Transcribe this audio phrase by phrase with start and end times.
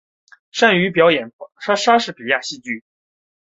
[0.51, 2.83] 擅长表演莎士比亚戏剧。